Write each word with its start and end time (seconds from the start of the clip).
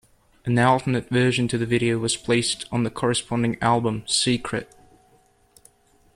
An 0.45 0.57
alternate 0.57 1.09
version 1.09 1.47
to 1.47 1.59
the 1.59 1.65
video 1.67 1.99
was 1.99 2.17
placed 2.17 2.65
on 2.71 2.81
the 2.81 2.89
corresponding 2.89 3.55
album, 3.61 4.01
secret. 4.07 4.73